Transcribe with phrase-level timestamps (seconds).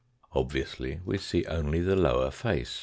[0.31, 2.79] Obviously \we bee only the lower face.